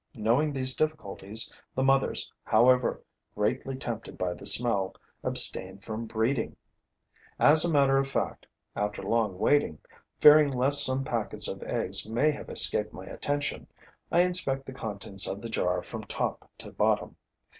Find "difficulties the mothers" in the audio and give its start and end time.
0.73-2.33